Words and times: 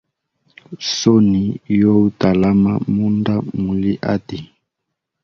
Soni 0.95 1.43
yo 1.79 1.91
utalama 2.07 2.71
munda 2.93 3.33
muli 3.61 3.91
hati. 4.07 4.37